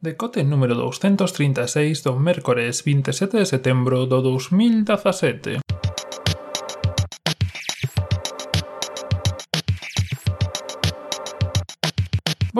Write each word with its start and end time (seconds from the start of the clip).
Decote 0.00 0.44
número 0.44 0.76
236 0.76 2.06
do 2.06 2.14
mércores 2.14 2.86
27 2.86 3.34
de 3.34 3.46
setembro 3.46 4.06
do 4.06 4.22
2017. 4.22 5.67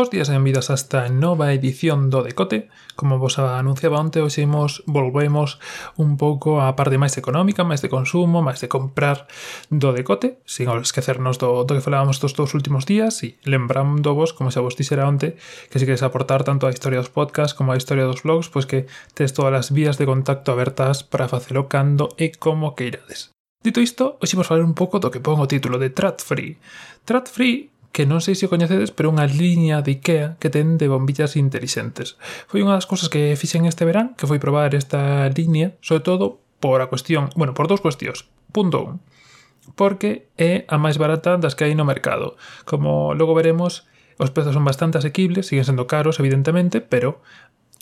Bos 0.08 0.16
días 0.16 0.32
e 0.32 0.40
benvidas 0.40 0.72
a 0.72 0.74
esta 0.80 1.12
nova 1.12 1.52
edición 1.52 2.08
do 2.08 2.24
Decote. 2.24 2.72
Como 2.96 3.20
vos 3.20 3.36
anunciaba 3.36 4.00
onte, 4.00 4.24
hoxe 4.24 4.40
imos, 4.40 4.80
volvemos 4.88 5.60
un 6.00 6.16
pouco 6.16 6.64
á 6.64 6.72
parte 6.72 6.96
máis 6.96 7.20
económica, 7.20 7.60
máis 7.60 7.84
de 7.84 7.92
consumo, 7.92 8.40
máis 8.40 8.56
de 8.56 8.72
comprar 8.72 9.28
do 9.68 9.92
Decote, 9.92 10.40
sin 10.48 10.72
esquecernos 10.80 11.36
do, 11.36 11.60
do 11.68 11.76
que 11.76 11.84
falábamos 11.84 12.24
dos 12.24 12.32
dous 12.32 12.56
últimos 12.56 12.88
días 12.88 13.20
e 13.20 13.36
lembrando 13.44 14.16
vos, 14.16 14.32
como 14.32 14.48
xa 14.48 14.64
vos 14.64 14.80
dixera 14.80 15.04
onte, 15.04 15.36
que 15.68 15.76
se 15.76 15.84
queres 15.84 16.00
aportar 16.00 16.40
tanto 16.40 16.64
a 16.64 16.72
historia 16.72 17.04
dos 17.04 17.12
podcasts 17.12 17.52
como 17.52 17.76
a 17.76 17.76
historia 17.76 18.08
dos 18.08 18.24
blogs, 18.24 18.48
pois 18.48 18.64
que 18.64 18.88
tes 19.12 19.36
todas 19.36 19.52
as 19.52 19.68
vías 19.76 20.00
de 20.00 20.08
contacto 20.08 20.56
abertas 20.56 21.04
para 21.04 21.28
facelo 21.28 21.68
cando 21.68 22.16
e 22.16 22.32
como 22.32 22.72
queirades. 22.72 23.28
Dito 23.60 23.84
isto, 23.84 24.16
hoxe 24.24 24.40
vos 24.40 24.48
falar 24.48 24.64
un 24.64 24.72
pouco 24.72 25.04
do 25.04 25.12
que 25.12 25.20
pon 25.20 25.36
o 25.36 25.50
título 25.50 25.76
de 25.76 25.92
Trat 25.92 26.24
Free. 26.24 26.56
Trat 27.04 27.28
Free 27.28 27.76
que 27.92 28.06
non 28.06 28.20
sei 28.20 28.36
se 28.38 28.46
o 28.46 28.52
coñecedes, 28.52 28.92
pero 28.94 29.10
unha 29.10 29.26
liña 29.26 29.80
de 29.80 29.98
IKEA 29.98 30.36
que 30.38 30.52
ten 30.52 30.76
de 30.76 30.86
bombillas 30.86 31.34
intelixentes. 31.34 32.20
Foi 32.46 32.62
unha 32.62 32.76
das 32.76 32.86
cousas 32.86 33.08
que 33.10 33.34
fixen 33.34 33.66
este 33.66 33.88
verán, 33.88 34.14
que 34.14 34.28
foi 34.28 34.38
probar 34.38 34.76
esta 34.76 35.26
liña, 35.32 35.74
sobre 35.80 36.04
todo 36.04 36.38
por 36.60 36.82
a 36.82 36.90
cuestión, 36.92 37.30
bueno, 37.34 37.54
por 37.54 37.66
dous 37.66 37.80
cuestións. 37.80 38.28
Punto 38.52 38.82
1. 38.82 39.76
Porque 39.76 40.28
é 40.38 40.64
a 40.68 40.76
máis 40.80 40.96
barata 40.96 41.36
das 41.36 41.54
que 41.56 41.66
hai 41.66 41.74
no 41.76 41.88
mercado. 41.88 42.38
Como 42.64 43.12
logo 43.14 43.36
veremos, 43.36 43.88
os 44.18 44.34
prezos 44.34 44.54
son 44.54 44.66
bastante 44.66 44.98
asequibles, 44.98 45.46
siguen 45.46 45.64
sendo 45.64 45.86
caros, 45.86 46.18
evidentemente, 46.18 46.80
pero 46.80 47.22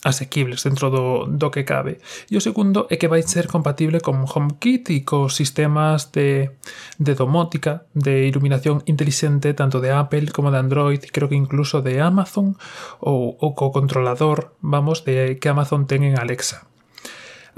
asequibles 0.06 0.62
dentro 0.62 0.88
do, 0.88 1.26
do 1.26 1.50
que 1.50 1.66
cabe. 1.66 1.98
E 2.30 2.38
o 2.38 2.40
segundo 2.40 2.86
é 2.86 2.94
que 2.94 3.10
vai 3.10 3.26
ser 3.26 3.50
compatible 3.50 3.98
con 3.98 4.22
HomeKit 4.22 4.94
e 4.94 5.02
cos 5.02 5.34
sistemas 5.34 6.14
de, 6.14 6.54
de 7.02 7.12
domótica, 7.18 7.90
de 7.90 8.30
iluminación 8.30 8.86
inteligente 8.86 9.50
tanto 9.58 9.82
de 9.82 9.90
Apple 9.90 10.30
como 10.30 10.54
de 10.54 10.62
Android, 10.62 11.02
e 11.02 11.10
creo 11.10 11.26
que 11.26 11.34
incluso 11.34 11.82
de 11.82 11.98
Amazon 11.98 12.54
ou, 13.02 13.34
ou 13.42 13.58
co 13.58 13.74
controlador, 13.74 14.54
vamos, 14.62 15.02
de 15.02 15.42
que 15.42 15.50
Amazon 15.50 15.90
ten 15.90 16.06
en 16.06 16.14
Alexa. 16.14 16.70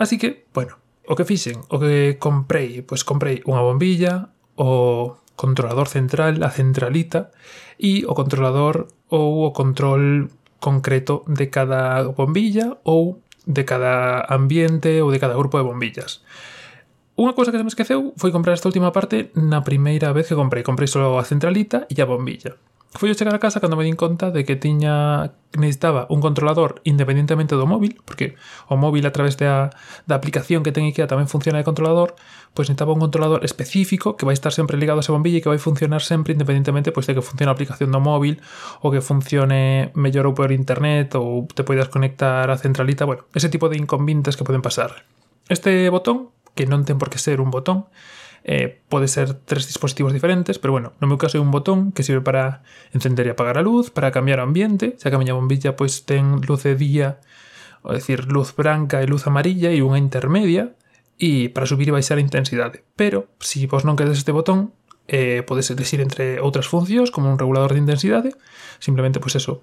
Así 0.00 0.16
que, 0.16 0.48
bueno, 0.56 0.80
o 1.04 1.12
que 1.12 1.28
fixen, 1.28 1.60
o 1.68 1.76
que 1.76 2.16
comprei, 2.16 2.80
pois 2.80 3.04
comprei 3.04 3.44
unha 3.44 3.60
bombilla, 3.60 4.32
o 4.56 5.20
controlador 5.36 5.86
central, 5.86 6.40
a 6.42 6.50
centralita, 6.50 7.30
e 7.78 8.02
o 8.08 8.12
controlador 8.16 8.90
ou 9.08 9.46
o 9.46 9.52
control 9.54 10.28
concreto 10.58 11.24
de 11.26 11.50
cada 11.50 12.04
bombilla 12.12 12.78
ou 12.84 13.22
de 13.46 13.64
cada 13.64 14.26
ambiente 14.28 15.00
ou 15.00 15.10
de 15.10 15.18
cada 15.18 15.34
grupo 15.34 15.58
de 15.58 15.64
bombillas. 15.64 16.20
Unha 17.18 17.34
cousa 17.34 17.50
que 17.50 17.58
se 17.58 17.66
me 17.66 17.72
esqueceu 17.72 18.14
foi 18.14 18.30
comprar 18.30 18.54
esta 18.54 18.70
última 18.70 18.94
parte 18.94 19.34
na 19.34 19.66
primeira 19.66 20.14
vez 20.14 20.30
que 20.30 20.38
comprei. 20.38 20.62
Comprei 20.62 20.86
só 20.86 21.18
a 21.18 21.26
centralita 21.26 21.82
e 21.90 21.98
a 21.98 22.06
bombilla 22.06 22.54
foi 22.96 23.12
chegar 23.12 23.36
a 23.36 23.42
casa 23.42 23.60
cando 23.60 23.76
me 23.76 23.84
din 23.84 24.00
conta 24.00 24.32
de 24.32 24.48
que 24.48 24.56
tiña 24.56 25.36
necesitaba 25.52 26.08
un 26.08 26.24
controlador 26.24 26.80
independentemente 26.88 27.52
do 27.52 27.68
móvil, 27.68 28.00
porque 28.08 28.40
o 28.72 28.80
móvil 28.80 29.04
a 29.04 29.12
través 29.12 29.36
da, 29.36 29.68
da 30.08 30.16
aplicación 30.16 30.64
que 30.64 30.72
ten 30.72 30.88
IKEA 30.88 31.04
tamén 31.04 31.28
funciona 31.28 31.60
de 31.60 31.68
controlador, 31.68 32.16
pois 32.56 32.72
necesitaba 32.72 32.96
un 32.96 33.04
controlador 33.04 33.44
específico 33.44 34.16
que 34.16 34.24
vai 34.24 34.32
estar 34.32 34.56
sempre 34.56 34.80
ligado 34.80 35.00
a 35.00 35.04
esa 35.04 35.12
bombilla 35.12 35.36
e 35.36 35.44
que 35.44 35.52
vai 35.52 35.60
funcionar 35.60 36.00
sempre 36.00 36.32
independentemente 36.32 36.88
pois, 36.88 37.04
de 37.04 37.12
que 37.12 37.24
funcione 37.24 37.52
a 37.52 37.56
aplicación 37.56 37.92
do 37.92 38.00
móvil 38.00 38.40
ou 38.80 38.88
que 38.88 39.04
funcione 39.04 39.92
mellor 39.92 40.24
ou 40.24 40.32
por 40.32 40.48
internet 40.48 41.12
ou 41.12 41.44
te 41.52 41.68
poidas 41.68 41.92
conectar 41.92 42.48
a 42.48 42.56
centralita, 42.56 43.04
bueno, 43.04 43.28
ese 43.36 43.52
tipo 43.52 43.68
de 43.68 43.76
inconvenientes 43.76 44.32
que 44.32 44.48
poden 44.48 44.64
pasar. 44.64 45.04
Este 45.52 45.92
botón, 45.92 46.32
que 46.56 46.64
non 46.64 46.88
ten 46.88 46.96
por 46.96 47.12
que 47.12 47.20
ser 47.20 47.44
un 47.44 47.52
botón, 47.52 47.84
Eh, 48.50 48.80
pode 48.88 49.08
ser 49.08 49.34
tres 49.34 49.66
dispositivos 49.66 50.14
diferentes, 50.14 50.58
pero 50.58 50.72
bueno, 50.72 50.94
no 51.04 51.06
meu 51.06 51.20
caso 51.20 51.36
é 51.36 51.44
un 51.44 51.52
botón 51.52 51.92
que 51.92 52.00
sirve 52.00 52.24
para 52.24 52.64
encender 52.96 53.28
e 53.28 53.36
apagar 53.36 53.60
a 53.60 53.66
luz, 53.66 53.92
para 53.92 54.08
cambiar 54.08 54.40
o 54.40 54.48
ambiente, 54.48 54.96
xa 54.96 55.12
que 55.12 55.16
a 55.16 55.20
miña 55.20 55.36
bombilla 55.36 55.76
pois 55.76 56.08
ten 56.08 56.40
luz 56.40 56.64
de 56.64 56.72
día, 56.72 57.20
ou 57.84 57.92
decir, 57.92 58.24
luz 58.24 58.56
branca 58.56 59.04
e 59.04 59.06
luz 59.06 59.28
amarilla 59.28 59.68
e 59.68 59.84
unha 59.84 60.00
intermedia, 60.00 60.72
e 61.20 61.52
para 61.52 61.68
subir 61.68 61.92
e 61.92 61.96
baixar 62.00 62.16
a 62.16 62.24
intensidade. 62.24 62.88
Pero, 62.96 63.28
se 63.36 63.60
si 63.60 63.68
vos 63.68 63.84
non 63.84 64.00
queredes 64.00 64.24
este 64.24 64.32
botón, 64.32 64.72
eh, 65.12 65.44
podes 65.44 65.68
elegir 65.68 66.00
entre 66.00 66.40
outras 66.40 66.72
funcións, 66.72 67.12
como 67.12 67.28
un 67.28 67.36
regulador 67.36 67.76
de 67.76 67.84
intensidade, 67.84 68.32
simplemente, 68.80 69.20
pois 69.20 69.36
eso, 69.36 69.60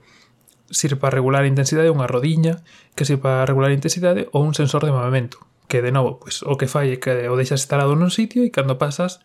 sirve 0.69 1.01
para 1.01 1.17
regular 1.17 1.41
a 1.41 1.49
intensidade 1.49 1.89
unha 1.89 2.05
rodiña 2.05 2.61
que 2.93 3.01
sirve 3.01 3.25
para 3.25 3.49
regular 3.49 3.73
a 3.73 3.77
intensidade 3.81 4.29
ou 4.29 4.45
un 4.45 4.53
sensor 4.53 4.85
de 4.85 4.93
movimento 4.93 5.41
que 5.67 5.81
de 5.81 5.91
novo, 5.91 6.17
pois, 6.21 6.41
o 6.43 6.55
que 6.55 6.69
fai 6.69 6.93
é 6.93 6.97
que 6.97 7.11
o 7.27 7.35
deixas 7.35 7.65
instalado 7.65 7.93
nun 7.93 8.13
sitio 8.13 8.45
e 8.45 8.53
cando 8.53 8.79
pasas 8.79 9.21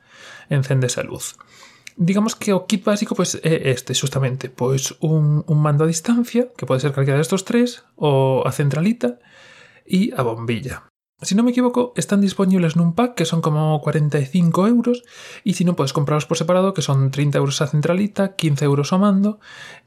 encendes 0.51 0.99
a 0.99 1.07
luz. 1.07 1.39
Digamos 2.01 2.35
que 2.35 2.53
o 2.53 2.65
kit 2.65 2.83
básico 2.83 3.15
pois, 3.15 3.37
é 3.45 3.71
este, 3.71 3.93
justamente, 3.93 4.49
pois 4.49 4.97
un, 5.05 5.45
un 5.45 5.59
mando 5.61 5.85
a 5.85 5.91
distancia, 5.91 6.49
que 6.57 6.67
pode 6.67 6.81
ser 6.81 6.97
calquera 6.97 7.21
destos 7.21 7.45
tres, 7.45 7.85
ou 8.01 8.43
a 8.43 8.51
centralita, 8.51 9.21
e 9.85 10.15
a 10.17 10.23
bombilla. 10.23 10.90
Si 11.21 11.37
non 11.37 11.45
me 11.45 11.53
equivoco, 11.53 11.93
están 12.01 12.25
disponibles 12.25 12.81
nun 12.81 12.97
pack 12.97 13.13
que 13.13 13.29
son 13.29 13.45
como 13.45 13.77
45 13.85 14.65
euros 14.65 15.05
e 15.45 15.53
si 15.53 15.69
non 15.69 15.77
podes 15.77 15.93
comprarlos 15.93 16.25
por 16.25 16.41
separado 16.41 16.73
que 16.73 16.81
son 16.81 17.13
30 17.13 17.37
euros 17.37 17.61
a 17.61 17.69
centralita, 17.69 18.41
15 18.41 18.65
euros 18.65 18.89
o 18.89 18.97
mando 18.97 19.37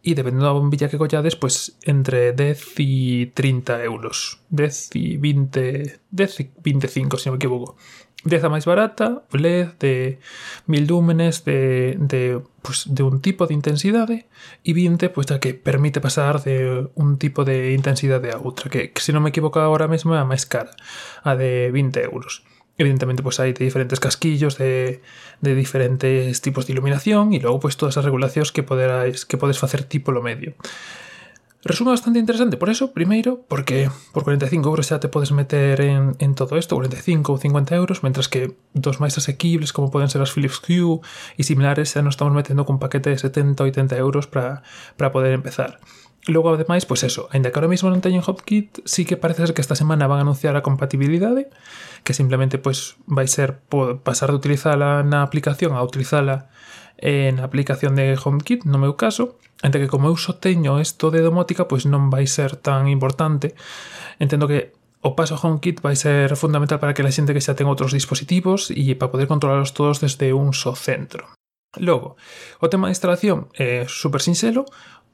e 0.05 0.13
dependendo 0.13 0.45
da 0.45 0.53
bombilla 0.53 0.93
que 0.93 1.01
collades, 1.01 1.33
pues 1.33 1.73
entre 1.89 2.37
10 2.37 2.77
e 2.77 3.33
30 3.33 3.81
euros. 3.81 4.45
10 4.53 4.93
e 4.93 5.17
20, 5.17 6.05
10 6.13 6.33
e 6.37 6.43
25 6.61 7.17
se 7.17 7.25
non 7.25 7.33
me 7.33 7.41
equivoco. 7.41 7.81
10 8.23 8.43
a 8.43 8.49
máis 8.49 8.63
barata, 8.63 9.27
LED 9.35 9.75
de 9.83 10.19
1000 10.67 10.87
lúmenes 10.87 11.43
de, 11.43 11.99
de, 11.99 12.39
pues, 12.63 12.87
de 12.87 13.03
un 13.03 13.19
tipo 13.19 13.47
de 13.47 13.53
intensidade 13.53 14.31
e 14.63 14.71
20 14.71 15.11
pues, 15.11 15.27
a 15.31 15.43
que 15.43 15.51
permite 15.53 15.99
pasar 15.99 16.39
de 16.39 16.87
un 16.95 17.19
tipo 17.19 17.43
de 17.43 17.75
intensidade 17.75 18.31
a 18.31 18.39
outra, 18.39 18.71
que, 18.71 18.95
que 18.95 19.01
se 19.03 19.11
non 19.11 19.27
me 19.27 19.35
equivoco 19.35 19.59
agora 19.59 19.91
mesmo 19.91 20.15
é 20.15 20.23
a 20.23 20.27
máis 20.27 20.47
cara, 20.47 20.71
a 21.27 21.35
de 21.35 21.67
20 21.75 21.99
euros. 22.07 22.47
Evidentemente, 22.79 23.21
pues 23.21 23.37
hai 23.37 23.53
de 23.53 23.67
diferentes 23.67 24.01
casquillos, 24.01 24.57
de, 24.57 25.03
de 25.43 25.51
diferentes 25.53 26.41
tipos 26.41 26.65
de 26.65 26.73
iluminación 26.73 27.35
e 27.35 27.43
logo 27.43 27.61
pues 27.61 27.77
todas 27.77 27.99
as 27.99 28.07
regulacións 28.07 28.49
que 28.49 28.65
poderais, 28.65 29.27
que 29.27 29.37
podes 29.37 29.59
facer 29.61 29.85
tipo 29.85 30.09
lo 30.15 30.25
medio. 30.25 30.55
Resume 31.65 31.91
bastante 31.91 32.19
interesante. 32.19 32.57
Por 32.57 32.69
eso, 32.69 32.91
primeiro, 32.91 33.45
porque 33.47 33.89
por 34.11 34.23
45 34.23 34.67
euros 34.67 34.87
xa 34.91 34.99
te 34.99 35.07
podes 35.07 35.31
meter 35.31 35.79
en, 35.79 36.11
en 36.19 36.35
todo 36.35 36.59
isto, 36.59 36.75
45 36.75 37.31
ou 37.31 37.39
50 37.39 37.71
euros, 37.79 38.03
mentras 38.03 38.27
que 38.27 38.51
dos 38.75 38.99
máis 38.99 39.15
asequibles, 39.15 39.71
como 39.71 39.87
poden 39.87 40.11
ser 40.11 40.19
as 40.19 40.35
Philips 40.35 40.59
Hue 40.59 40.99
e 41.39 41.47
similares, 41.47 41.95
xa 41.95 42.03
nos 42.03 42.19
estamos 42.19 42.35
metendo 42.35 42.67
con 42.67 42.83
paquete 42.83 43.15
de 43.15 43.19
70 43.19 43.63
ou 43.63 43.71
80 43.71 43.95
euros 43.95 44.27
para 44.27 44.59
poder 45.15 45.31
empezar. 45.31 45.79
Logo, 46.27 46.51
ademais, 46.51 46.83
pois 46.83 47.03
eso, 47.03 47.27
ainda 47.31 47.51
que 47.51 47.59
ahora 47.59 47.67
mesmo 47.67 47.91
non 47.91 47.99
teñen 47.99 48.23
HomeKit, 48.23 48.83
sí 48.87 49.03
que 49.03 49.19
parece 49.19 49.43
ser 49.43 49.51
que 49.51 49.59
esta 49.59 49.75
semana 49.75 50.07
van 50.07 50.19
a 50.19 50.27
anunciar 50.27 50.55
a 50.55 50.63
compatibilidade, 50.63 51.51
que 52.07 52.15
simplemente 52.15 52.59
pois 52.59 52.99
vai 53.07 53.27
ser 53.31 53.59
pasar 54.03 54.31
de 54.31 54.39
utilizala 54.39 55.03
na 55.03 55.19
aplicación 55.19 55.75
a 55.75 55.83
utilizala 55.83 56.47
en 57.03 57.43
a 57.43 57.43
aplicación 57.43 57.99
de 57.99 58.15
HomeKit, 58.15 58.63
no 58.63 58.79
meu 58.79 58.95
caso, 58.95 59.35
entre 59.59 59.83
que 59.83 59.91
como 59.91 60.07
eu 60.07 60.15
só 60.15 60.39
teño 60.39 60.79
isto 60.79 61.11
de 61.11 61.19
domótica, 61.19 61.67
pois 61.67 61.83
non 61.83 62.07
vai 62.07 62.23
ser 62.31 62.55
tan 62.55 62.87
importante. 62.87 63.59
Entendo 64.23 64.47
que 64.47 64.71
o 65.03 65.11
paso 65.11 65.35
a 65.35 65.41
HomeKit 65.43 65.83
vai 65.83 65.99
ser 65.99 66.31
fundamental 66.39 66.79
para 66.79 66.95
que 66.95 67.03
a 67.03 67.11
xente 67.11 67.35
que 67.35 67.43
xa 67.43 67.59
ten 67.59 67.67
outros 67.67 67.91
dispositivos 67.91 68.71
e 68.71 68.95
para 68.95 69.11
poder 69.11 69.27
controlarlos 69.27 69.75
todos 69.75 69.99
desde 69.99 70.31
un 70.31 70.55
só 70.55 70.79
centro. 70.79 71.35
Logo, 71.75 72.15
o 72.63 72.71
tema 72.71 72.87
de 72.87 72.95
instalación 72.95 73.51
é 73.59 73.83
super 73.91 74.23
sinxelo, 74.23 74.63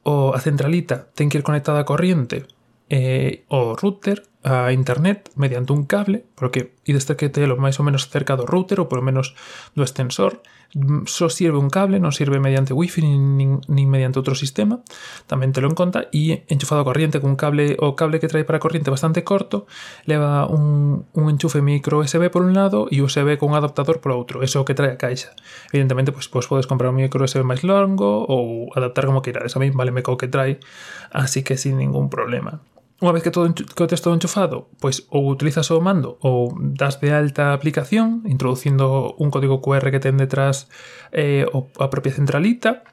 o, 0.05 0.37
a 0.37 0.39
centralita 0.39 1.09
ten 1.17 1.25
que 1.25 1.41
ir 1.41 1.45
conectada 1.45 1.81
a 1.81 1.89
corriente, 1.89 2.45
eh, 2.93 3.49
o 3.49 3.73
router, 3.73 4.29
a 4.43 4.71
internet 4.71 5.31
mediante 5.35 5.73
un 5.73 5.83
cable, 5.83 6.23
porque 6.35 6.75
ides 6.85 7.05
ter 7.05 7.19
que 7.19 7.27
telo 7.27 7.59
máis 7.59 7.75
ou 7.75 7.83
menos 7.83 8.07
cerca 8.07 8.39
do 8.39 8.47
router 8.47 8.79
ou 8.79 8.87
polo 8.87 9.03
menos 9.03 9.35
do 9.75 9.83
extensor. 9.83 10.39
Mm, 10.71 11.09
só 11.11 11.27
sirve 11.27 11.59
un 11.59 11.67
cable, 11.67 11.99
non 11.99 12.15
sirve 12.15 12.39
mediante 12.39 12.71
wifi 12.71 13.03
nin, 13.03 13.59
nin 13.67 13.87
mediante 13.91 14.15
outro 14.15 14.39
sistema. 14.39 14.79
Tamén 15.27 15.51
telo 15.51 15.67
en 15.67 15.75
conta 15.75 16.07
e 16.15 16.47
enchufado 16.47 16.85
a 16.85 16.87
corriente 16.87 17.19
un 17.19 17.35
cable 17.35 17.75
o 17.83 17.99
cable 17.99 18.23
que 18.23 18.31
trae 18.31 18.47
para 18.47 18.61
a 18.61 18.63
corriente 18.63 18.87
bastante 18.87 19.27
corto, 19.27 19.67
leva 20.07 20.47
un, 20.47 21.03
un 21.11 21.25
enchufe 21.27 21.59
micro 21.59 21.99
USB 21.99 22.31
por 22.31 22.47
un 22.47 22.55
lado 22.55 22.87
e 22.87 23.03
USB 23.03 23.35
con 23.35 23.51
un 23.51 23.59
adaptador 23.59 23.99
por 23.99 24.15
outro, 24.15 24.39
eso 24.39 24.63
que 24.63 24.71
trae 24.71 24.95
a 24.95 25.01
caixa. 25.01 25.35
Evidentemente, 25.75 26.15
pois, 26.15 26.31
pois 26.31 26.47
podes 26.47 26.63
comprar 26.63 26.95
un 26.95 27.03
micro 27.03 27.27
USB 27.27 27.43
máis 27.43 27.67
longo 27.67 28.23
ou 28.23 28.71
adaptar 28.71 29.03
como 29.03 29.19
queirades. 29.19 29.51
A 29.51 29.59
mí 29.59 29.67
vale 29.75 29.91
me 29.91 29.99
co 29.99 30.15
que 30.15 30.31
trae, 30.31 30.63
así 31.11 31.43
que 31.43 31.59
sin 31.59 31.75
ningún 31.75 32.07
problema 32.07 32.63
unha 32.99 33.15
vez 33.15 33.23
que 33.23 33.31
todo 33.31 33.47
que 33.55 33.83
o 33.83 33.87
texto 33.87 34.11
enchufado, 34.11 34.67
pois 34.83 35.07
ou 35.07 35.31
utilizas 35.31 35.71
o 35.71 35.79
mando 35.79 36.19
ou 36.19 36.51
das 36.59 36.99
de 36.99 37.15
alta 37.15 37.51
a 37.51 37.55
aplicación 37.55 38.27
introducindo 38.27 39.15
un 39.15 39.31
código 39.31 39.63
QR 39.63 39.87
que 39.87 40.03
ten 40.03 40.19
detrás 40.19 40.67
eh, 41.15 41.47
a 41.47 41.87
propia 41.87 42.11
centralita 42.11 42.83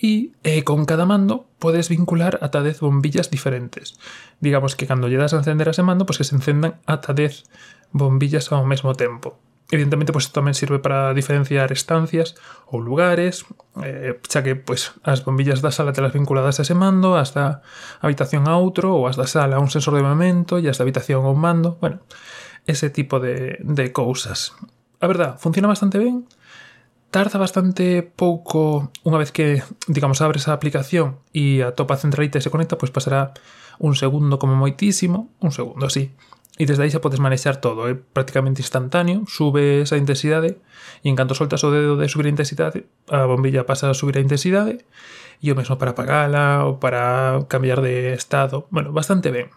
e 0.00 0.32
eh, 0.48 0.64
con 0.64 0.88
cada 0.88 1.04
mando 1.04 1.44
podes 1.60 1.92
vincular 1.92 2.40
ata 2.40 2.64
10 2.64 2.80
bombillas 2.80 3.28
diferentes. 3.28 4.00
Digamos 4.40 4.72
que 4.72 4.88
cando 4.88 5.12
lle 5.12 5.20
das 5.20 5.36
a 5.36 5.44
encender 5.44 5.68
ese 5.68 5.84
mando, 5.84 6.08
pois 6.08 6.16
que 6.16 6.24
se 6.24 6.32
encendan 6.32 6.80
ata 6.88 7.12
10 7.12 7.44
bombillas 7.92 8.48
ao 8.48 8.64
mesmo 8.64 8.96
tempo. 8.96 9.36
Evidentemente, 9.70 10.10
pues 10.10 10.34
tamén 10.34 10.58
sirve 10.58 10.82
para 10.82 11.14
diferenciar 11.14 11.70
estancias 11.70 12.34
ou 12.66 12.82
lugares, 12.82 13.46
eh, 13.78 14.18
xa 14.26 14.42
que 14.42 14.58
pues, 14.58 14.98
as 15.06 15.22
bombillas 15.22 15.62
da 15.62 15.70
sala 15.70 15.94
telas 15.94 16.10
vinculadas 16.10 16.58
a 16.58 16.66
ese 16.66 16.74
mando, 16.74 17.14
as 17.14 17.30
da 17.30 17.62
habitación 18.02 18.50
a 18.50 18.58
outro, 18.58 18.90
ou 18.98 19.06
as 19.06 19.14
da 19.14 19.30
sala 19.30 19.56
a 19.56 19.62
un 19.62 19.70
sensor 19.70 19.94
de 19.94 20.02
movimento, 20.02 20.58
e 20.58 20.66
as 20.66 20.82
da 20.82 20.82
habitación 20.82 21.22
a 21.22 21.30
un 21.30 21.38
mando, 21.38 21.78
bueno, 21.78 22.02
ese 22.66 22.90
tipo 22.90 23.22
de, 23.22 23.62
de 23.62 23.94
cousas. 23.94 24.58
A 24.98 25.06
verdad, 25.06 25.38
funciona 25.38 25.70
bastante 25.70 26.02
ben, 26.02 26.26
tarda 27.10 27.38
bastante 27.38 28.02
pouco 28.02 28.90
unha 29.02 29.18
vez 29.22 29.30
que, 29.30 29.62
digamos, 29.86 30.18
abres 30.18 30.46
a 30.46 30.54
aplicación 30.54 31.22
e 31.30 31.62
a 31.62 31.78
topa 31.78 31.98
centralita 31.98 32.38
e 32.38 32.44
se 32.44 32.50
conecta, 32.50 32.74
pois 32.74 32.90
pues 32.90 33.06
pasará 33.06 33.34
un 33.78 33.94
segundo 33.94 34.38
como 34.38 34.54
moitísimo, 34.54 35.30
un 35.42 35.50
segundo, 35.50 35.86
así, 35.86 36.14
E 36.60 36.68
desde 36.68 36.84
aí 36.84 36.92
xa 36.92 37.00
podes 37.00 37.24
manexar 37.24 37.56
todo, 37.56 37.88
é 37.88 37.96
prácticamente 37.96 38.60
instantáneo, 38.60 39.24
subes 39.24 39.88
a 39.88 39.96
intensidade 39.96 40.60
e 41.00 41.08
en 41.08 41.16
canto 41.16 41.32
soltas 41.32 41.64
o 41.64 41.72
dedo 41.72 41.96
de 41.96 42.04
subir 42.12 42.28
a 42.28 42.34
intensidade, 42.36 42.84
a 43.08 43.24
bombilla 43.24 43.64
pasa 43.64 43.88
a 43.88 43.96
subir 43.96 44.20
a 44.20 44.24
intensidade 44.26 44.84
e 45.40 45.48
o 45.48 45.56
mesmo 45.56 45.80
para 45.80 45.96
apagala 45.96 46.68
ou 46.68 46.76
para 46.76 47.40
cambiar 47.48 47.80
de 47.80 48.12
estado. 48.12 48.68
Bueno, 48.68 48.92
bastante 48.92 49.32
ben. 49.32 49.48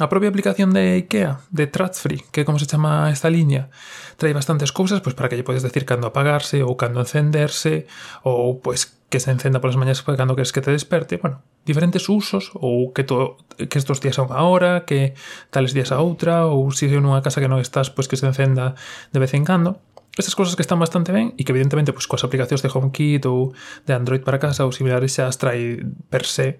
A 0.00 0.08
propia 0.08 0.28
aplicación 0.28 0.74
de 0.74 0.96
IKEA, 1.06 1.38
de 1.54 1.68
Tratsfree, 1.70 2.24
que 2.34 2.42
é 2.42 2.44
como 2.44 2.58
se 2.58 2.66
chama 2.66 3.06
esta 3.14 3.30
liña, 3.30 3.70
trae 4.18 4.34
bastantes 4.34 4.74
cousas 4.74 4.98
pois, 4.98 5.14
para 5.14 5.30
que 5.30 5.38
lle 5.38 5.46
podes 5.46 5.62
decir 5.62 5.86
cando 5.86 6.10
apagarse 6.10 6.66
ou 6.66 6.74
cando 6.74 6.98
encenderse 6.98 7.86
ou 8.26 8.58
pois 8.58 8.90
que 9.06 9.22
se 9.22 9.30
encenda 9.30 9.62
polas 9.62 9.78
mañas 9.78 10.02
cando 10.02 10.34
queres 10.34 10.50
que 10.50 10.58
te 10.66 10.74
desperte, 10.74 11.22
bueno, 11.22 11.46
diferentes 11.62 12.10
usos 12.10 12.50
ou 12.58 12.90
que, 12.90 13.06
to, 13.06 13.38
que 13.70 13.78
estos 13.78 14.02
días 14.02 14.18
a 14.18 14.26
unha 14.26 14.42
hora, 14.42 14.82
que 14.82 15.14
tales 15.54 15.70
días 15.70 15.94
a 15.94 16.02
outra 16.02 16.50
ou 16.50 16.74
se 16.74 16.90
si 16.90 16.98
nunha 16.98 17.22
casa 17.22 17.38
que 17.38 17.46
non 17.46 17.62
estás, 17.62 17.86
pois 17.86 18.10
que 18.10 18.18
se 18.18 18.26
encenda 18.26 18.74
de 19.14 19.22
vez 19.22 19.30
en 19.38 19.46
cando. 19.46 19.78
Estas 20.18 20.34
cousas 20.34 20.58
que 20.58 20.66
están 20.66 20.82
bastante 20.82 21.14
ben 21.14 21.38
e 21.38 21.46
que 21.46 21.54
evidentemente 21.54 21.94
pois, 21.94 22.10
coas 22.10 22.26
aplicacións 22.26 22.66
de 22.66 22.70
HomeKit 22.70 23.30
ou 23.30 23.54
de 23.86 23.94
Android 23.94 24.26
para 24.26 24.42
casa 24.42 24.66
ou 24.66 24.74
similares 24.74 25.14
xa 25.14 25.30
as 25.30 25.38
trae 25.38 25.86
per 26.10 26.26
se. 26.26 26.58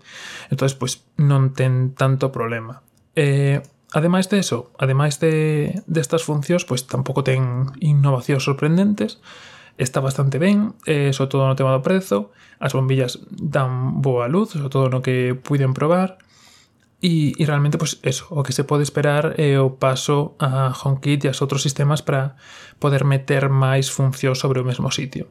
Entón, 0.54 0.70
pois, 0.78 1.02
non 1.18 1.50
ten 1.50 1.98
tanto 1.98 2.30
problema. 2.30 2.78
Eh, 3.14 3.62
ademais 3.92 4.28
de 4.28 4.38
eso, 4.38 4.72
ademais 4.78 5.20
de 5.20 5.82
destas 5.86 6.20
estas 6.20 6.22
funcións, 6.26 6.66
pois 6.66 6.86
tampouco 6.86 7.22
ten 7.22 7.70
innovacións 7.78 8.42
sorprendentes, 8.42 9.22
está 9.78 10.00
bastante 10.00 10.38
ben, 10.38 10.74
eh, 10.86 11.14
sobre 11.14 11.30
todo 11.30 11.46
no 11.46 11.58
tema 11.58 11.74
do 11.74 11.82
prezo, 11.82 12.34
as 12.58 12.74
bombillas 12.74 13.22
dan 13.30 14.02
boa 14.02 14.26
luz, 14.26 14.54
sobre 14.54 14.70
todo 14.70 14.90
no 14.90 15.02
que 15.02 15.34
puiden 15.34 15.74
probar, 15.74 16.18
e, 17.04 17.36
e 17.36 17.44
realmente, 17.44 17.76
pois, 17.76 18.00
eso, 18.02 18.26
o 18.30 18.42
que 18.42 18.56
se 18.56 18.64
pode 18.64 18.82
esperar 18.82 19.36
é 19.36 19.54
eh, 19.54 19.60
o 19.60 19.76
paso 19.76 20.40
a 20.40 20.72
HomeKit 20.72 21.26
e 21.26 21.28
aos 21.28 21.42
outros 21.44 21.60
sistemas 21.60 22.00
para 22.00 22.34
poder 22.80 23.04
meter 23.04 23.52
máis 23.52 23.92
funcións 23.92 24.40
sobre 24.40 24.58
o 24.62 24.64
mesmo 24.64 24.88
sitio. 24.88 25.28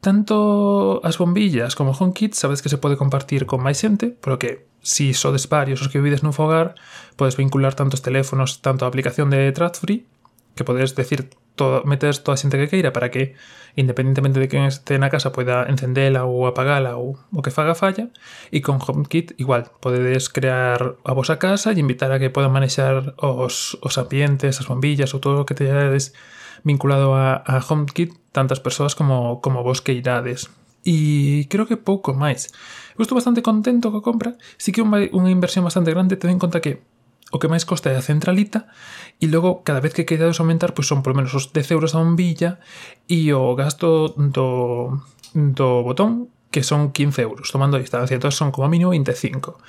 Tanto 0.00 1.00
as 1.02 1.18
bombillas 1.18 1.74
como 1.74 1.90
o 1.90 1.96
HomeKit 1.98 2.34
sabes 2.34 2.62
que 2.62 2.70
se 2.70 2.78
pode 2.78 2.94
compartir 2.94 3.50
con 3.50 3.58
máis 3.58 3.82
xente, 3.82 4.14
polo 4.14 4.38
que 4.38 4.70
si 4.78 5.10
sodes 5.10 5.50
varios 5.50 5.82
os 5.82 5.90
que 5.90 5.98
vivides 5.98 6.22
nun 6.22 6.30
fogar, 6.30 6.78
podes 7.18 7.34
vincular 7.34 7.74
tantos 7.74 7.98
teléfonos, 7.98 8.62
tanto 8.62 8.86
a 8.86 8.88
aplicación 8.88 9.26
de 9.34 9.50
TradFree, 9.50 10.06
que 10.54 10.62
podes 10.62 10.94
decir 10.94 11.26
todo, 11.58 11.82
metes 11.82 12.22
toda 12.22 12.38
a 12.38 12.40
xente 12.40 12.56
que 12.62 12.70
queira 12.70 12.94
para 12.94 13.10
que, 13.10 13.34
independentemente 13.74 14.38
de 14.38 14.46
quen 14.46 14.70
este 14.70 15.02
na 15.02 15.10
casa, 15.10 15.34
poida 15.34 15.66
encendela 15.66 16.30
ou 16.30 16.46
apagala 16.46 16.94
ou 16.94 17.18
o 17.34 17.42
que 17.42 17.50
faga 17.50 17.74
falla, 17.74 18.06
e 18.54 18.62
con 18.62 18.78
HomeKit 18.78 19.34
igual, 19.42 19.66
podedes 19.82 20.30
crear 20.30 20.94
a 21.02 21.12
vosa 21.12 21.42
casa 21.42 21.74
e 21.74 21.82
invitar 21.82 22.14
a 22.14 22.22
que 22.22 22.30
podan 22.30 22.54
manexar 22.54 23.18
os, 23.18 23.74
os 23.82 23.94
ambientes, 23.98 24.62
as 24.62 24.66
bombillas 24.70 25.10
ou 25.10 25.18
todo 25.18 25.42
o 25.42 25.46
que 25.46 25.58
teades 25.58 26.14
vinculado 26.64 27.14
a, 27.14 27.42
a 27.44 27.62
HomeKit 27.62 28.14
tantas 28.32 28.60
persoas 28.60 28.94
como, 28.94 29.40
como 29.40 29.62
vos 29.62 29.80
que 29.80 29.92
irades. 29.92 30.50
E 30.86 31.46
creo 31.50 31.66
que 31.66 31.76
pouco 31.76 32.14
máis. 32.14 32.54
Eu 32.94 33.02
estou 33.02 33.18
bastante 33.18 33.42
contento 33.42 33.90
coa 33.90 34.04
compra, 34.04 34.38
si 34.56 34.70
que 34.72 34.80
é 34.80 34.86
unha, 34.86 35.30
inversión 35.30 35.66
bastante 35.66 35.90
grande, 35.90 36.16
ten 36.16 36.34
en 36.34 36.40
conta 36.40 36.62
que 36.62 36.80
o 37.28 37.36
que 37.36 37.50
máis 37.50 37.68
costa 37.68 37.92
é 37.92 37.96
a 37.98 38.04
centralita 38.04 38.72
e 39.20 39.28
logo 39.28 39.60
cada 39.60 39.84
vez 39.84 39.92
que 39.92 40.08
queidades 40.08 40.40
aumentar 40.40 40.72
pois 40.72 40.88
son 40.88 41.04
polo 41.04 41.18
menos 41.20 41.36
os 41.36 41.52
10 41.52 41.76
euros 41.76 41.92
a 41.92 42.00
bombilla 42.00 42.56
e 43.04 43.28
o 43.36 43.52
gasto 43.52 44.16
do, 44.16 44.96
do 45.36 45.68
botón 45.84 46.32
que 46.48 46.64
son 46.64 46.88
15 46.96 47.20
euros, 47.20 47.52
tomando 47.52 47.76
a 47.76 47.84
distancia, 47.84 48.16
entón 48.16 48.32
son 48.32 48.48
como 48.48 48.72
mínimo 48.72 48.96
25 48.96 49.60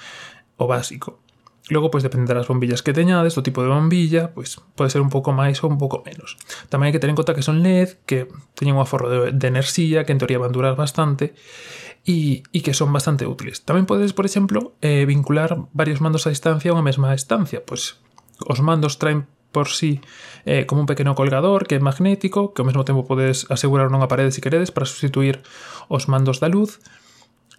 o 0.56 0.65
básico. 0.68 1.19
Logo, 1.69 1.94
pois, 1.94 2.01
depende 2.01 2.33
das 2.33 2.50
bombillas 2.50 2.81
que 2.81 2.98
teñades, 2.98 3.38
do 3.38 3.45
tipo 3.45 3.62
de 3.62 3.69
bombilla, 3.69 4.33
pois, 4.33 4.57
pode 4.74 4.89
ser 4.89 5.06
un 5.06 5.13
pouco 5.13 5.30
máis 5.30 5.62
ou 5.62 5.69
un 5.69 5.77
pouco 5.77 6.01
menos. 6.01 6.36
Tamén 6.74 6.89
hai 6.89 6.94
que 6.94 7.01
ter 7.01 7.13
en 7.13 7.18
conta 7.18 7.38
que 7.38 7.45
son 7.45 7.62
LED, 7.62 8.01
que 8.10 8.25
teñen 8.57 8.74
un 8.74 8.81
aforro 8.81 9.07
de, 9.07 9.19
de 9.31 9.48
enerxía, 9.48 10.01
que 10.01 10.12
en 10.12 10.19
teoría 10.19 10.42
van 10.42 10.50
durar 10.50 10.74
bastante, 10.74 11.38
e, 12.10 12.42
e 12.50 12.60
que 12.66 12.74
son 12.74 12.89
bastante 12.89 13.30
útiles. 13.30 13.62
Tamén 13.62 13.86
podes, 13.86 14.18
por 14.18 14.25
exemplo, 14.25 14.74
eh, 14.81 15.06
vincular 15.06 15.69
varios 15.77 16.01
mandos 16.01 16.25
a 16.25 16.33
distancia 16.33 16.74
a 16.74 16.77
unha 16.77 16.86
mesma 16.86 17.13
estancia, 17.13 17.62
pois 17.62 18.01
os 18.50 18.60
mandos 18.65 18.98
traen 18.98 19.30
por 19.51 19.69
sí 19.69 20.01
eh, 20.45 20.65
como 20.65 20.81
un 20.81 20.88
pequeno 20.88 21.15
colgador 21.15 21.65
que 21.69 21.75
é 21.75 21.81
magnético, 21.81 22.54
que 22.54 22.62
ao 22.62 22.69
mesmo 22.69 22.86
tempo 22.86 23.06
podes 23.06 23.50
asegurar 23.50 23.89
unha 23.89 24.10
parede 24.10 24.33
se 24.33 24.42
queredes 24.42 24.74
para 24.74 24.89
sustituir 24.89 25.42
os 25.89 26.10
mandos 26.10 26.42
da 26.42 26.50
luz 26.50 26.81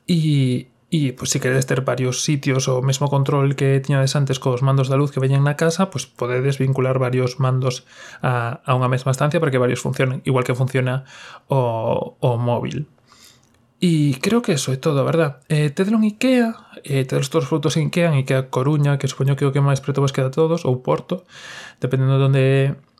e, 0.06 0.70
E 0.90 1.14
pois, 1.14 1.30
se 1.30 1.38
queredes 1.38 1.70
ter 1.70 1.86
varios 1.86 2.26
sitios 2.26 2.66
o 2.66 2.82
mesmo 2.82 3.06
control 3.06 3.54
que 3.54 3.78
tiñades 3.78 4.18
antes 4.18 4.42
cos 4.42 4.58
mandos 4.58 4.90
da 4.90 4.98
luz 4.98 5.14
que 5.14 5.22
veñen 5.22 5.46
na 5.46 5.54
casa, 5.54 5.86
pois 5.86 6.10
podedes 6.10 6.58
vincular 6.58 6.98
varios 6.98 7.38
mandos 7.38 7.86
a, 8.26 8.58
a 8.66 8.74
unha 8.74 8.90
mesma 8.90 9.14
estancia 9.14 9.38
para 9.38 9.54
que 9.54 9.62
varios 9.62 9.78
funcionen, 9.78 10.18
igual 10.26 10.42
que 10.42 10.58
funciona 10.58 11.06
o, 11.46 12.18
o 12.18 12.30
móvil. 12.42 12.90
E 13.80 14.18
creo 14.20 14.42
que 14.42 14.58
eso 14.58 14.74
é 14.74 14.82
todo, 14.82 15.06
verdad? 15.06 15.40
Eh, 15.46 15.70
tedelo 15.70 16.02
en 16.02 16.10
Ikea, 16.10 16.52
eh, 16.82 17.06
tedelos 17.06 17.30
todos 17.30 17.46
os 17.46 17.50
produtos 17.54 17.78
en 17.78 17.88
Ikea, 17.88 18.10
en 18.10 18.26
Ikea 18.26 18.50
Coruña, 18.50 18.98
que 18.98 19.06
supoño 19.08 19.38
que 19.38 19.46
é 19.46 19.48
o 19.48 19.54
que 19.54 19.62
máis 19.62 19.78
preto 19.78 20.02
vos 20.02 20.10
queda 20.12 20.28
a 20.28 20.34
todos, 20.34 20.66
ou 20.66 20.82
Porto, 20.82 21.22
dependendo 21.78 22.18
de 22.18 22.26
onde, 22.26 22.46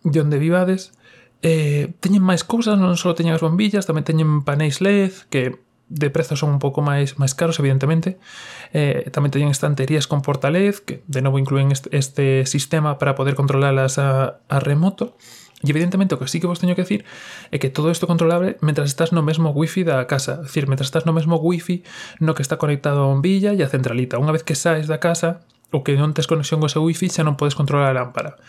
de 0.06 0.18
onde 0.22 0.38
vivades. 0.38 0.94
Eh, 1.42 1.92
teñen 2.00 2.24
máis 2.24 2.46
cousas, 2.46 2.80
non 2.80 2.96
só 2.96 3.18
teñen 3.18 3.36
as 3.36 3.44
bombillas, 3.44 3.84
tamén 3.84 4.08
teñen 4.08 4.46
panéis 4.46 4.80
LED, 4.80 5.28
que 5.28 5.60
de 5.90 6.08
prezo 6.08 6.38
son 6.38 6.54
un 6.54 6.62
pouco 6.62 6.80
máis 6.80 7.18
máis 7.18 7.34
caros, 7.34 7.58
evidentemente. 7.58 8.22
Eh, 8.70 9.10
tamén 9.10 9.34
teñen 9.34 9.50
estanterías 9.50 10.06
con 10.06 10.22
portalez, 10.22 10.78
que 10.80 11.02
de 11.10 11.20
novo 11.20 11.42
incluen 11.42 11.74
este, 11.74 11.90
este 11.92 12.46
sistema 12.46 12.96
para 12.96 13.18
poder 13.18 13.34
controlalas 13.34 13.98
a, 13.98 14.40
a 14.46 14.56
remoto. 14.62 15.18
E 15.60 15.68
evidentemente 15.68 16.16
o 16.16 16.18
que 16.22 16.24
sí 16.30 16.40
que 16.40 16.48
vos 16.48 16.56
teño 16.56 16.72
que 16.72 16.88
decir 16.88 17.04
é 17.52 17.60
que 17.60 17.68
todo 17.68 17.92
isto 17.92 18.08
controlable 18.08 18.56
mentras 18.64 18.88
estás 18.88 19.12
no 19.12 19.20
mesmo 19.20 19.52
wifi 19.52 19.84
da 19.84 20.08
casa, 20.08 20.40
é 20.40 20.48
dicir, 20.48 20.64
mentras 20.70 20.88
estás 20.88 21.04
no 21.04 21.12
mesmo 21.12 21.36
wifi 21.36 21.84
no 22.16 22.32
que 22.32 22.40
está 22.40 22.56
conectado 22.56 23.04
a 23.04 23.10
bombilla 23.12 23.52
e 23.52 23.60
a 23.60 23.68
centralita. 23.68 24.16
Unha 24.16 24.32
vez 24.32 24.40
que 24.40 24.56
saes 24.56 24.88
da 24.88 25.02
casa 25.02 25.44
ou 25.74 25.84
que 25.84 25.98
non 26.00 26.16
tes 26.16 26.24
conexión 26.24 26.64
co 26.64 26.72
seu 26.72 26.86
wifi 26.86 27.12
xa 27.12 27.26
non 27.26 27.36
podes 27.36 27.58
controlar 27.58 27.92
a 27.92 27.98
lámpara. 27.98 28.40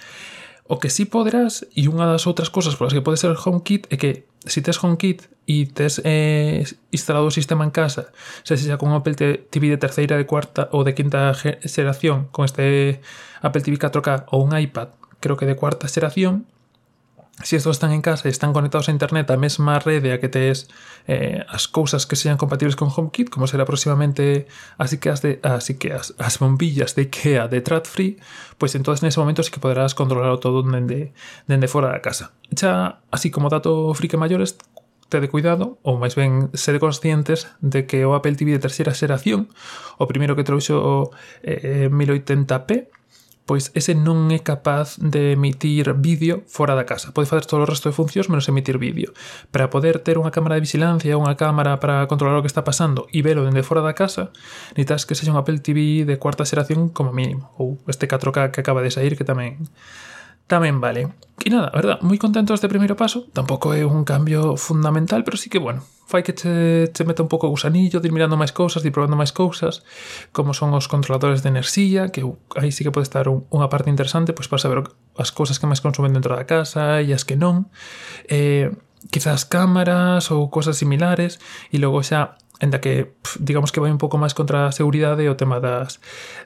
O 0.68 0.80
que 0.80 0.89
sí 0.89 1.06
poderás, 1.06 1.68
e 1.75 1.89
unha 1.89 2.08
das 2.08 2.30
outras 2.30 2.50
cosas 2.53 2.77
polas 2.77 2.94
que 2.94 3.03
pode 3.03 3.20
ser 3.20 3.34
HomeKit 3.34 3.91
é 3.91 3.96
que 3.98 4.12
se 4.46 4.62
tes 4.62 4.77
HomeKit 4.82 5.27
e 5.46 5.68
tes 5.68 6.00
eh, 6.06 6.63
instalado 6.91 7.27
o 7.27 7.34
sistema 7.34 7.65
en 7.65 7.74
casa, 7.74 8.13
se 8.46 8.56
xa 8.58 8.77
con 8.77 8.94
Apple 8.94 9.18
TV 9.50 9.63
de 9.74 9.82
terceira, 9.82 10.15
de 10.15 10.25
cuarta 10.25 10.70
ou 10.72 10.86
de 10.86 10.96
quinta 10.96 11.34
xeración, 11.36 12.32
con 12.32 12.46
este 12.46 13.01
Apple 13.41 13.62
TV 13.62 13.75
4K 13.77 14.32
ou 14.32 14.46
un 14.46 14.53
iPad, 14.56 14.96
creo 15.20 15.36
que 15.36 15.50
de 15.50 15.58
cuarta 15.58 15.91
xeración, 15.91 16.48
se 17.43 17.57
estos 17.57 17.77
están 17.77 17.91
en 17.91 18.01
casa 18.01 18.27
e 18.27 18.31
están 18.31 18.53
conectados 18.53 18.89
a 18.89 18.91
internet 18.91 19.29
a 19.31 19.38
mesma 19.38 19.79
rede 19.79 20.13
a 20.13 20.19
que 20.19 20.29
tes 20.29 20.69
eh, 21.07 21.43
as 21.50 21.67
cousas 21.67 22.05
que 22.05 22.15
sean 22.15 22.38
compatibles 22.38 22.75
con 22.75 22.89
HomeKit, 22.89 23.29
como 23.29 23.48
será 23.48 23.65
próximamente 23.65 24.48
así 24.77 24.98
que 24.98 25.10
as 25.10 25.21
de 25.21 25.39
así 25.43 25.77
que 25.77 25.93
as, 25.93 26.13
as 26.17 26.38
bombillas 26.39 26.95
de 26.95 27.10
IKEA 27.10 27.48
de 27.48 27.62
TradFree, 27.62 28.17
pois 28.57 28.71
pues 28.71 28.75
entonces 28.75 29.03
nese 29.03 29.19
momento 29.19 29.43
sí 29.43 29.51
que 29.51 29.60
poderás 29.60 29.95
controlar 29.95 30.38
todo 30.38 30.62
dende, 30.62 31.13
dende 31.48 31.67
fora 31.67 31.89
da 31.89 32.01
casa. 32.01 32.31
Xa, 32.53 33.01
así 33.12 33.31
como 33.31 33.50
dato 33.50 33.93
frique 33.93 34.17
maiores, 34.17 34.57
tede 35.12 35.27
cuidado, 35.27 35.77
ou 35.83 36.00
máis 36.00 36.15
ben 36.15 36.50
sede 36.55 36.79
conscientes 36.79 37.51
de 37.60 37.83
que 37.83 38.07
o 38.07 38.15
Apple 38.15 38.39
TV 38.39 38.55
de 38.55 38.63
terceira 38.63 38.95
xeración, 38.95 39.51
o 40.00 40.07
primeiro 40.07 40.39
que 40.39 40.48
trouxo 40.48 41.12
eh, 41.43 41.91
1080p, 41.91 43.00
pois 43.51 43.67
ese 43.75 44.00
non 44.00 44.31
é 44.31 44.39
capaz 44.39 44.96
de 44.96 45.36
emitir 45.36 45.91
vídeo 46.00 46.48
fora 46.48 46.72
da 46.72 46.88
casa. 46.88 47.12
Pode 47.12 47.27
facer 47.27 47.43
todo 47.43 47.67
o 47.67 47.67
resto 47.67 47.91
de 47.91 47.98
funcións 48.00 48.31
menos 48.31 48.48
emitir 48.48 48.79
vídeo. 48.79 49.12
Para 49.51 49.67
poder 49.67 50.00
ter 50.00 50.15
unha 50.15 50.31
cámara 50.31 50.55
de 50.55 50.63
vigilancia, 50.63 51.20
unha 51.20 51.36
cámara 51.36 51.75
para 51.84 52.08
controlar 52.08 52.39
o 52.39 52.43
que 52.48 52.48
está 52.48 52.63
pasando 52.63 53.12
e 53.12 53.20
velo 53.20 53.43
dende 53.43 53.60
fora 53.60 53.84
da 53.84 53.91
casa, 53.91 54.31
necesitas 54.72 55.03
que 55.03 55.20
sexa 55.20 55.36
un 55.36 55.39
Apple 55.43 55.60
TV 55.60 56.08
de 56.08 56.15
cuarta 56.15 56.48
xeración 56.48 56.88
como 56.96 57.12
mínimo, 57.12 57.51
ou 57.60 57.75
este 57.91 58.08
4K 58.08 58.55
que 58.55 58.63
acaba 58.63 58.79
de 58.79 58.88
sair 58.88 59.20
que 59.20 59.27
tamén 59.27 59.60
tamén 60.51 60.84
vale. 60.84 61.15
E 61.39 61.50
nada, 61.50 61.72
verdad, 61.72 62.03
moi 62.03 62.20
contento 62.20 62.51
este 62.51 62.67
primeiro 62.67 63.00
paso. 63.00 63.25
Tampouco 63.31 63.72
é 63.72 63.88
un 63.88 64.03
cambio 64.03 64.60
fundamental, 64.60 65.24
pero 65.24 65.39
sí 65.39 65.48
que, 65.48 65.58
bueno, 65.58 65.81
fai 66.05 66.22
que 66.22 66.36
che, 66.36 66.91
che 66.91 67.08
meta 67.08 67.24
un 67.24 67.31
pouco 67.31 67.48
gusanillo, 67.48 68.03
de 68.03 68.12
ir 68.12 68.13
mirando 68.13 68.36
máis 68.36 68.51
cousas, 68.51 68.84
de 68.84 68.91
ir 68.91 68.93
probando 68.93 69.15
máis 69.15 69.31
cousas, 69.31 69.81
como 70.36 70.53
son 70.53 70.75
os 70.75 70.91
controladores 70.91 71.41
de 71.41 71.50
enerxía, 71.50 72.12
que 72.12 72.22
aí 72.60 72.70
sí 72.75 72.84
que 72.84 72.91
pode 72.91 73.08
estar 73.08 73.31
un, 73.31 73.48
unha 73.50 73.72
parte 73.72 73.89
interesante, 73.89 74.36
pois 74.36 74.51
para 74.51 74.60
saber 74.60 74.84
as 75.15 75.31
cousas 75.31 75.58
que 75.58 75.65
máis 75.65 75.79
consumen 75.79 76.12
dentro 76.12 76.36
da 76.36 76.43
casa 76.43 77.00
e 77.00 77.15
as 77.15 77.24
que 77.24 77.39
non. 77.39 77.72
Eh, 78.27 78.70
quizás 79.10 79.48
cámaras 79.48 80.29
ou 80.29 80.51
cosas 80.53 80.77
similares 80.77 81.41
e 81.74 81.81
logo 81.81 82.03
xa 82.05 82.38
en 82.62 82.70
que 82.80 83.18
digamos 83.41 83.74
que 83.74 83.82
vai 83.82 83.89
un 83.89 83.98
pouco 83.98 84.22
máis 84.22 84.38
contra 84.38 84.70
a 84.70 84.72
seguridade 84.72 85.25
o 85.25 85.36
tema 85.36 85.58
das 85.58 85.98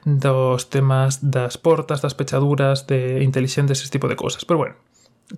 dos 0.08 0.72
temas 0.72 1.20
das 1.20 1.60
portas, 1.60 2.00
das 2.00 2.16
pechaduras, 2.16 2.88
de 2.88 3.20
inteligentes, 3.22 3.84
ese 3.84 3.92
tipo 3.92 4.08
de 4.08 4.16
cosas. 4.16 4.48
Pero 4.48 4.58
bueno, 4.58 4.74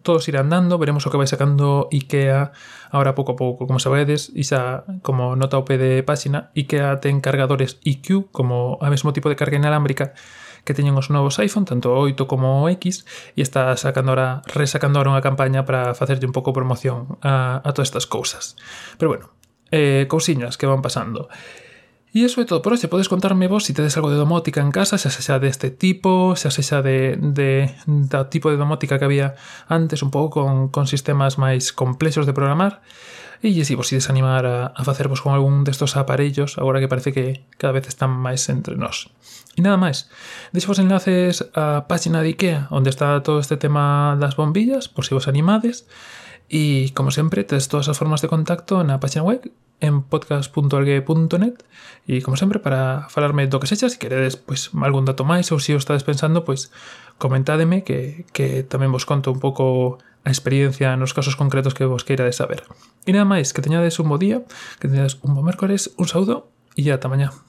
todos 0.03 0.29
irán 0.29 0.49
dando, 0.49 0.79
veremos 0.79 1.03
o 1.07 1.11
que 1.11 1.19
vai 1.19 1.27
sacando 1.27 1.89
IKEA 1.91 2.53
ahora 2.95 3.19
pouco 3.19 3.35
a 3.35 3.37
pouco. 3.37 3.67
Como 3.67 3.83
sabedes, 3.83 4.31
e 4.37 4.47
xa 4.47 4.87
como 5.03 5.35
nota 5.35 5.59
OP 5.59 5.75
pé 5.75 5.77
de 5.81 5.91
páxina, 6.07 6.55
IKEA 6.55 7.03
ten 7.03 7.19
cargadores 7.19 7.83
IQ, 7.83 8.31
como 8.31 8.79
a 8.79 8.87
mesmo 8.93 9.11
tipo 9.11 9.27
de 9.27 9.37
carga 9.37 9.59
inalámbrica 9.59 10.15
que 10.63 10.77
teñen 10.77 11.01
os 11.01 11.09
novos 11.09 11.41
iPhone, 11.41 11.65
tanto 11.65 11.97
o 11.97 12.05
8 12.05 12.29
como 12.29 12.61
o 12.61 12.69
X, 12.69 13.09
e 13.35 13.41
está 13.41 13.73
sacando 13.81 14.13
ahora, 14.13 14.45
resacando 14.53 15.01
ahora 15.01 15.17
unha 15.17 15.25
campaña 15.25 15.65
para 15.65 15.97
facerlle 15.97 16.29
un 16.29 16.37
pouco 16.37 16.53
promoción 16.53 17.17
a, 17.25 17.65
a 17.65 17.71
todas 17.73 17.89
estas 17.89 18.05
cousas. 18.05 18.61
Pero 19.01 19.09
bueno, 19.09 19.38
eh, 19.71 20.07
cousiñas 20.09 20.57
que 20.57 20.67
van 20.67 20.83
pasando. 20.83 21.29
E 22.09 22.25
iso 22.25 22.41
é 22.41 22.49
todo 22.49 22.65
por 22.65 22.73
hoxe. 22.73 22.89
Podes 22.89 23.07
contarme 23.13 23.53
vos 23.53 23.69
se 23.69 23.73
si 23.73 23.77
tedes 23.77 23.93
algo 24.01 24.09
de 24.09 24.17
domótica 24.17 24.65
en 24.65 24.73
casa, 24.73 24.97
xa 24.97 25.13
se 25.13 25.21
xa 25.21 25.37
deste 25.37 25.69
tipo, 25.69 26.33
xa 26.41 26.49
se 26.49 26.65
xa 26.65 26.81
de, 26.81 27.21
de, 27.21 27.69
da 27.85 28.33
tipo 28.33 28.49
de 28.49 28.57
domótica 28.57 28.97
que 28.97 29.05
había 29.05 29.37
antes 29.69 30.01
un 30.01 30.09
pouco 30.09 30.41
con, 30.43 30.73
con 30.73 30.89
sistemas 30.89 31.37
máis 31.37 31.69
complexos 31.77 32.25
de 32.25 32.33
programar. 32.33 32.81
E 33.45 33.53
se 33.53 33.63
si 33.63 33.75
vos 33.77 33.93
ides 33.93 34.09
animar 34.09 34.49
a, 34.49 34.73
a 34.73 34.83
facervos 34.89 35.21
con 35.21 35.37
algún 35.37 35.63
destos 35.69 36.01
aparellos, 36.01 36.57
agora 36.57 36.81
que 36.81 36.89
parece 36.89 37.13
que 37.13 37.45
cada 37.61 37.77
vez 37.77 37.87
están 37.87 38.11
máis 38.11 38.49
entre 38.49 38.75
nós. 38.75 39.13
E 39.55 39.61
nada 39.61 39.77
máis, 39.77 40.09
deixo 40.51 40.73
vos 40.73 40.81
enlaces 40.81 41.45
á 41.53 41.87
página 41.93 42.25
de 42.25 42.33
IKEA, 42.33 42.73
onde 42.73 42.89
está 42.89 43.21
todo 43.21 43.39
este 43.39 43.61
tema 43.61 44.17
das 44.17 44.33
bombillas, 44.33 44.89
por 44.89 45.05
se 45.05 45.13
si 45.13 45.15
vos 45.15 45.29
animades. 45.29 45.85
Y 46.49 46.91
como 46.97 47.11
siempre, 47.11 47.45
tienes 47.45 47.69
todas 47.69 47.89
as 47.89 47.99
formas 48.01 48.25
de 48.25 48.33
contacto 48.33 48.81
en 48.81 48.89
la 48.89 49.01
página 49.01 49.23
web 49.23 49.53
en 49.81 50.03
podcast.algue.net 50.03 51.55
y 52.07 52.21
como 52.23 52.37
sempre 52.37 52.59
para 52.59 53.07
falarme 53.11 53.47
do 53.47 53.61
que 53.61 53.71
sexa, 53.71 53.87
se 53.87 54.01
queredes 54.01 54.35
pois, 54.35 54.75
algún 54.75 55.07
dato 55.07 55.23
máis 55.23 55.55
ou 55.55 55.63
se 55.63 55.71
si 55.71 55.73
o 55.77 55.79
estades 55.79 56.03
pensando, 56.03 56.43
pois 56.43 56.75
comentádeme 57.23 57.87
que, 57.87 58.27
que 58.35 58.67
tamén 58.67 58.91
vos 58.91 59.07
conto 59.07 59.31
un 59.31 59.39
pouco 59.39 60.03
a 60.27 60.31
experiencia 60.35 60.99
nos 60.99 61.15
casos 61.15 61.39
concretos 61.39 61.79
que 61.79 61.87
vos 61.87 62.03
queirades 62.03 62.43
saber. 62.43 62.67
E 63.07 63.15
nada 63.15 63.29
máis, 63.29 63.55
que 63.55 63.63
teñades 63.63 64.03
un 64.03 64.11
bo 64.11 64.19
día, 64.19 64.43
que 64.83 64.91
teñades 64.91 65.15
un 65.23 65.39
bo 65.39 65.47
mércores, 65.47 65.95
un 65.95 66.11
saúdo 66.11 66.51
e 66.75 66.83
ata 66.91 67.07
mañá. 67.07 67.31